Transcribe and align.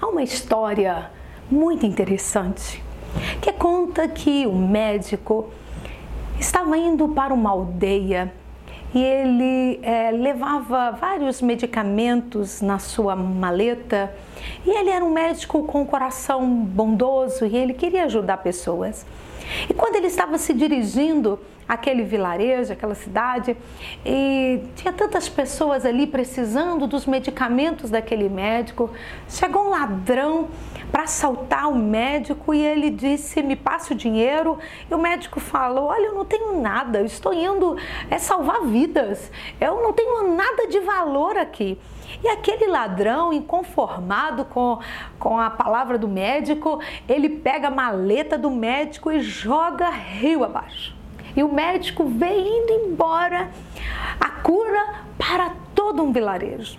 há 0.00 0.06
uma 0.06 0.22
história 0.22 1.10
muito 1.50 1.84
interessante 1.84 2.82
que 3.40 3.52
conta 3.52 4.06
que 4.08 4.46
o 4.46 4.54
médico 4.54 5.50
estava 6.38 6.76
indo 6.76 7.08
para 7.08 7.32
uma 7.32 7.50
aldeia 7.50 8.32
e 8.94 9.02
ele 9.02 9.80
é, 9.82 10.10
levava 10.10 10.92
vários 10.92 11.42
medicamentos 11.42 12.62
na 12.62 12.78
sua 12.78 13.14
maleta. 13.14 14.12
E 14.64 14.70
ele 14.70 14.90
era 14.90 15.04
um 15.04 15.10
médico 15.10 15.62
com 15.64 15.82
um 15.82 15.84
coração 15.84 16.48
bondoso 16.48 17.44
e 17.44 17.56
ele 17.56 17.74
queria 17.74 18.04
ajudar 18.04 18.38
pessoas. 18.38 19.04
E 19.68 19.74
quando 19.74 19.96
ele 19.96 20.06
estava 20.06 20.36
se 20.38 20.52
dirigindo 20.52 21.38
àquele 21.68 22.02
vilarejo, 22.02 22.72
aquela 22.72 22.94
cidade, 22.94 23.56
e 24.04 24.60
tinha 24.74 24.92
tantas 24.92 25.28
pessoas 25.28 25.84
ali 25.84 26.06
precisando 26.06 26.86
dos 26.86 27.06
medicamentos 27.06 27.90
daquele 27.90 28.28
médico, 28.28 28.90
chegou 29.28 29.66
um 29.66 29.70
ladrão 29.70 30.48
para 30.90 31.02
assaltar 31.02 31.68
o 31.68 31.76
médico 31.76 32.54
e 32.54 32.64
ele 32.64 32.90
disse: 32.90 33.42
Me 33.42 33.56
passe 33.56 33.92
o 33.92 33.94
dinheiro. 33.94 34.58
E 34.90 34.94
o 34.94 34.98
médico 34.98 35.40
falou: 35.40 35.86
Olha, 35.86 36.06
eu 36.06 36.14
não 36.14 36.24
tenho 36.24 36.60
nada, 36.60 37.00
eu 37.00 37.06
estou 37.06 37.32
indo 37.34 37.76
é 38.10 38.18
salvar 38.18 38.62
vidas, 38.62 39.30
eu 39.60 39.82
não 39.82 39.92
tenho 39.92 40.34
nada 40.34 40.66
de 40.66 40.80
valor 40.80 41.36
aqui. 41.36 41.78
E 42.22 42.28
aquele 42.28 42.66
ladrão, 42.66 43.32
inconformado 43.32 44.44
com, 44.44 44.78
com 45.18 45.38
a 45.38 45.50
palavra 45.50 45.98
do 45.98 46.08
médico, 46.08 46.80
ele 47.08 47.28
pega 47.28 47.68
a 47.68 47.70
maleta 47.70 48.36
do 48.36 48.50
médico 48.50 49.10
e 49.10 49.20
joga 49.20 49.90
rio 49.90 50.44
abaixo. 50.44 50.96
E 51.36 51.42
o 51.42 51.52
médico 51.52 52.04
vem 52.04 52.62
indo 52.62 52.72
embora 52.72 53.50
a 54.18 54.30
cura 54.42 55.02
para 55.16 55.52
todo 55.74 56.02
um 56.02 56.12
vilarejo. 56.12 56.78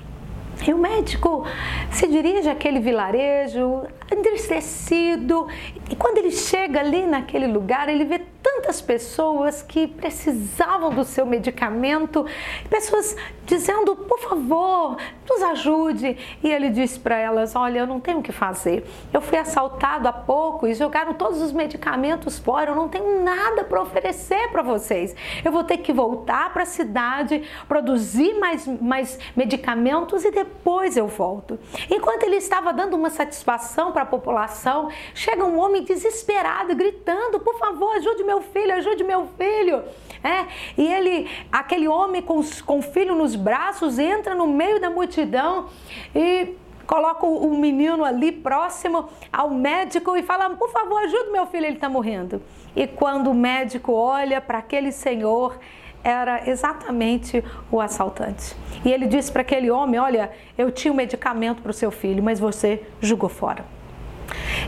E 0.67 0.73
o 0.73 0.77
médico 0.77 1.45
se 1.91 2.07
dirige 2.07 2.49
àquele 2.49 2.80
vilarejo, 2.80 3.83
entristecido, 4.11 5.47
e 5.89 5.95
quando 5.95 6.17
ele 6.17 6.31
chega 6.31 6.79
ali 6.79 7.05
naquele 7.05 7.47
lugar, 7.47 7.89
ele 7.89 8.05
vê 8.05 8.21
tantas 8.41 8.81
pessoas 8.81 9.61
que 9.61 9.88
precisavam 9.88 10.91
do 10.91 11.03
seu 11.03 11.25
medicamento, 11.25 12.25
pessoas 12.69 13.16
dizendo, 13.45 13.95
por 13.95 14.19
favor, 14.19 14.97
nos 15.29 15.41
ajude. 15.41 16.17
E 16.43 16.51
ele 16.51 16.69
disse 16.69 16.99
para 16.99 17.17
elas: 17.17 17.55
Olha, 17.55 17.79
eu 17.79 17.88
não 17.88 17.99
tenho 17.99 18.19
o 18.19 18.23
que 18.23 18.31
fazer. 18.31 18.85
Eu 19.11 19.21
fui 19.21 19.38
assaltado 19.38 20.07
há 20.07 20.13
pouco 20.13 20.67
e 20.67 20.73
jogaram 20.73 21.13
todos 21.13 21.41
os 21.41 21.51
medicamentos 21.51 22.38
fora. 22.38 22.71
Eu 22.71 22.75
não 22.75 22.88
tenho 22.88 23.23
nada 23.23 23.63
para 23.63 23.81
oferecer 23.81 24.49
para 24.51 24.61
vocês. 24.61 25.16
Eu 25.44 25.51
vou 25.51 25.63
ter 25.63 25.77
que 25.77 25.91
voltar 25.91 26.53
para 26.53 26.63
a 26.63 26.66
cidade, 26.66 27.44
produzir 27.67 28.39
mais, 28.39 28.67
mais 28.67 29.17
medicamentos 29.35 30.23
e 30.23 30.31
depois 30.31 30.95
eu 30.95 31.07
volto. 31.07 31.59
Enquanto 31.89 32.23
ele 32.23 32.35
estava 32.35 32.71
dando 32.71 32.95
uma 32.95 33.09
satisfação 33.09 33.91
para 33.91 33.98
a 34.03 34.05
população, 34.05 34.89
chega 35.14 35.44
um 35.44 35.59
homem 35.59 35.83
desesperado, 35.83 36.75
gritando: 36.75 37.39
Por 37.39 37.58
favor, 37.58 37.95
ajude 37.95 38.23
meu 38.23 38.41
filho, 38.41 38.73
ajude 38.73 39.03
meu 39.03 39.28
filho. 39.38 39.83
É, 40.23 40.45
e 40.78 40.86
ele, 40.86 41.30
aquele 41.52 41.88
homem 41.88 42.22
com, 42.22 42.41
com 42.66 42.80
o 42.80 42.81
filho 42.81 43.16
nos 43.16 43.36
braços, 43.36 43.97
entra 43.97 44.36
no 44.36 44.47
meio 44.47 44.80
da 44.80 44.89
multidão 44.89 45.67
e 46.14 46.56
coloca 46.86 47.25
o 47.25 47.56
menino 47.56 48.03
ali 48.03 48.31
próximo 48.31 49.09
ao 49.31 49.50
médico 49.52 50.17
e 50.17 50.23
fala: 50.23 50.50
Por 50.50 50.72
favor, 50.72 51.02
ajude 51.03 51.31
meu 51.31 51.45
filho, 51.45 51.66
ele 51.67 51.75
está 51.75 51.88
morrendo. 51.88 52.41
E 52.75 52.88
quando 52.88 53.30
o 53.30 53.34
médico 53.34 53.94
olha 53.94 54.41
para 54.41 54.58
aquele 54.58 54.91
senhor, 54.91 55.58
era 56.03 56.50
exatamente 56.50 57.44
o 57.72 57.80
assaltante. 57.80 58.56
E 58.84 58.91
ele 58.91 59.06
disse 59.06 59.31
para 59.31 59.41
aquele 59.41 59.69
homem: 59.69 60.00
Olha, 60.00 60.31
eu 60.58 60.72
tinha 60.72 60.91
um 60.91 60.95
medicamento 60.95 61.61
para 61.61 61.72
o 61.72 61.73
seu 61.73 61.91
filho, 61.91 62.23
mas 62.23 62.39
você 62.39 62.84
jogou 63.00 63.30
fora. 63.30 63.78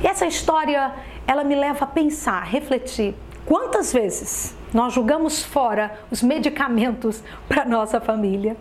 E 0.04 0.08
essa 0.08 0.26
história, 0.26 0.94
ela 1.28 1.44
me 1.44 1.56
leva 1.56 1.86
a 1.86 1.88
pensar, 1.88 2.42
a 2.42 2.46
refletir 2.46 3.16
Quantas 3.46 3.92
vezes 3.92 4.56
nós 4.74 4.94
jogamos 4.94 5.44
fora 5.44 6.00
os 6.12 6.22
medicamentos 6.22 7.22
para 7.48 7.66
nossa 7.66 8.00
família? 8.00 8.56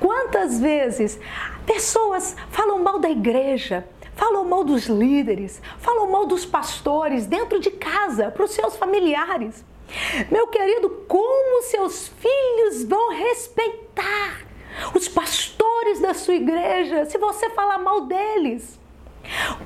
Quantas 0.00 0.60
vezes 0.60 1.18
pessoas 1.66 2.36
falam 2.50 2.78
mal 2.78 2.98
da 2.98 3.10
igreja, 3.10 3.86
falam 4.14 4.44
mal 4.44 4.64
dos 4.64 4.86
líderes, 4.86 5.60
falam 5.78 6.10
mal 6.10 6.26
dos 6.26 6.44
pastores 6.44 7.26
dentro 7.26 7.60
de 7.60 7.70
casa, 7.70 8.30
para 8.30 8.44
os 8.44 8.52
seus 8.52 8.76
familiares? 8.76 9.64
Meu 10.30 10.46
querido, 10.46 10.88
como 11.06 11.62
seus 11.64 12.08
filhos 12.08 12.84
vão 12.84 13.10
respeitar 13.10 14.46
os 14.94 15.08
pastores 15.08 16.00
da 16.00 16.14
sua 16.14 16.34
igreja 16.34 17.04
se 17.04 17.18
você 17.18 17.50
falar 17.50 17.78
mal 17.78 18.06
deles? 18.06 18.80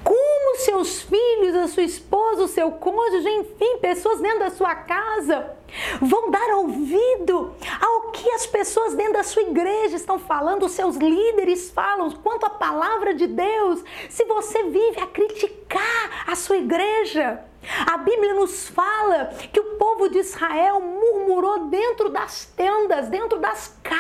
Como 0.03 0.26
seus 0.67 1.03
filhos, 1.03 1.55
a 1.55 1.69
sua 1.69 1.85
esposa, 1.85 2.43
o 2.43 2.49
seu 2.49 2.73
cônjuge, 2.73 3.29
enfim, 3.29 3.79
pessoas 3.79 4.21
dentro 4.21 4.41
da 4.41 4.51
sua 4.51 4.75
casa 4.75 5.57
vão 6.01 6.31
dar 6.31 6.57
ouvido 6.57 7.55
ao 7.81 8.11
que 8.11 8.29
as 8.33 8.47
pessoas 8.47 8.95
dentro 8.95 9.15
da 9.15 9.23
sua 9.23 9.43
igreja 9.43 9.97
estão 9.97 10.19
falando, 10.19 10.67
os 10.67 10.73
seus 10.73 10.97
líderes 10.97 11.71
falam, 11.71 12.11
quanto 12.11 12.47
à 12.47 12.51
palavra 12.51 13.15
de 13.15 13.27
Deus, 13.29 13.83
se 14.09 14.25
você 14.25 14.65
vive 14.65 15.01
a 15.01 15.07
criticar 15.07 16.25
a 16.27 16.35
sua 16.35 16.57
igreja. 16.57 17.45
A 17.85 17.97
Bíblia 17.99 18.35
nos 18.35 18.69
fala 18.69 19.27
que 19.53 19.59
o 19.59 19.75
povo 19.75 20.09
de 20.09 20.19
Israel 20.19 20.81
murmurou 20.81 21.67
dentro 21.67 22.09
das 22.09 22.45
tendas, 22.57 23.09
dentro 23.09 23.41
das 23.41 23.77
casas. 23.83 23.96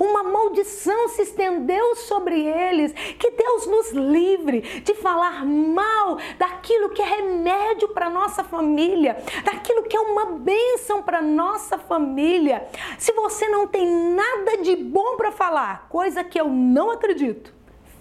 Uma 0.00 0.22
maldição 0.22 1.08
se 1.08 1.22
estendeu 1.22 1.96
sobre 1.96 2.40
eles. 2.46 2.92
Que 2.92 3.30
Deus 3.30 3.66
nos 3.66 3.90
livre 3.90 4.60
de 4.60 4.94
falar 4.94 5.44
mal 5.44 6.18
daquilo 6.38 6.90
que 6.90 7.02
é 7.02 7.04
remédio 7.04 7.88
para 7.88 8.10
nossa 8.10 8.44
família, 8.44 9.16
daquilo 9.44 9.84
que 9.84 9.96
é 9.96 10.00
uma 10.00 10.26
bênção 10.26 11.02
para 11.02 11.22
nossa 11.22 11.78
família. 11.78 12.68
Se 12.98 13.12
você 13.12 13.48
não 13.48 13.66
tem 13.66 13.86
nada 13.86 14.58
de 14.58 14.76
bom 14.76 15.16
para 15.16 15.32
falar, 15.32 15.86
coisa 15.88 16.22
que 16.22 16.40
eu 16.40 16.48
não 16.48 16.90
acredito, 16.90 17.52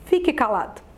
fique 0.06 0.34
calado. 0.34 0.93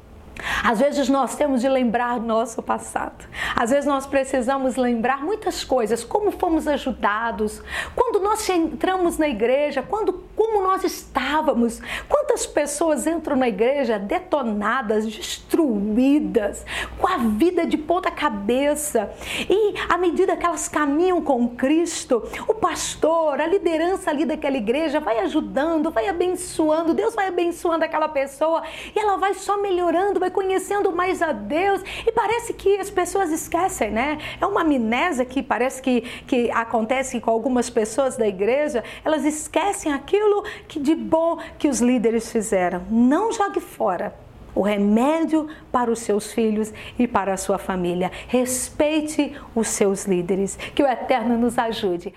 Às 0.68 0.80
vezes 0.80 1.08
nós 1.09 1.36
temos 1.36 1.62
de 1.62 1.70
lembrar 1.70 2.20
nosso 2.20 2.64
passado. 2.64 3.24
Às 3.56 3.70
vezes 3.70 3.86
nós 3.86 4.08
precisamos 4.08 4.76
lembrar 4.76 5.24
muitas 5.24 5.64
coisas, 5.64 6.03
como 6.03 6.31
fomos 6.31 6.68
ajudados, 6.68 7.62
quando 7.96 8.20
nós 8.20 8.50
entramos 8.50 9.20
na 9.20 9.28
igreja, 9.28 9.84
quando 9.84 10.14
como 10.45 10.61
nós 10.61 10.83
estávamos. 10.83 11.81
Quantas 12.07 12.45
pessoas 12.45 13.07
entram 13.07 13.35
na 13.35 13.47
igreja 13.47 13.97
detonadas, 13.97 15.06
destruídas, 15.06 16.63
com 17.00 17.07
a 17.07 17.17
vida 17.17 17.66
de 17.66 17.78
ponta 17.78 18.11
cabeça. 18.11 19.11
E 19.50 19.73
à 19.89 19.97
medida 19.97 20.38
que 20.38 20.45
elas 20.45 20.69
caminham 20.69 21.19
com 21.22 21.50
Cristo, 21.50 22.23
o 22.47 22.53
pastor, 22.53 23.41
a 23.41 23.47
liderança 23.47 24.11
ali 24.11 24.23
daquela 24.23 24.57
igreja 24.57 25.00
vai 25.00 25.19
ajudando, 25.19 25.89
vai 25.89 26.07
abençoando, 26.07 26.94
Deus 26.94 27.16
vai 27.16 27.28
abençoando 27.28 27.84
aquela 27.84 28.07
pessoa 28.07 28.61
e 28.95 29.00
ela 29.00 29.17
vai 29.17 29.34
só 29.34 29.57
melhorando, 29.57 30.19
vai 30.19 30.29
conhecendo 30.29 30.91
mais 30.91 31.22
a 31.22 31.31
Deus. 31.31 31.81
E 32.05 32.11
parece 32.11 32.53
que 32.53 32.78
as 32.78 32.91
pessoas 32.91 33.31
esquecem, 33.31 33.89
né? 33.89 34.19
É 34.39 34.45
uma 34.45 34.61
amnésia 34.61 35.25
que 35.25 35.41
parece 35.41 35.81
que, 35.81 36.01
que 36.28 36.51
acontece 36.51 37.19
com 37.19 37.31
algumas 37.31 37.69
pessoas 37.69 38.16
da 38.16 38.28
igreja, 38.28 38.84
elas 39.03 39.25
esquecem 39.25 39.91
aquilo 40.35 40.44
que 40.68 40.79
de 40.79 40.96
bom 40.96 41.38
que 41.57 41.68
os 41.68 41.79
líderes 41.79 42.31
fizeram. 42.31 42.84
Não 42.90 43.31
jogue 43.31 43.59
fora 43.59 44.13
o 44.53 44.62
remédio 44.62 45.50
para 45.69 45.91
os 45.91 46.00
seus 46.00 46.31
filhos 46.31 46.73
e 46.97 47.06
para 47.06 47.34
a 47.34 47.38
sua 47.38 47.57
família. 47.57 48.09
Respeite 48.28 49.35
os 49.53 49.68
seus 49.68 50.06
líderes. 50.06 50.56
Que 50.73 50.81
o 50.81 50.88
Eterno 50.88 51.38
nos 51.38 51.57
ajude. 51.57 52.13